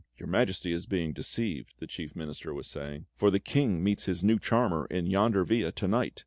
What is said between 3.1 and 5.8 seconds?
"for the King meets his new charmer in yonder villa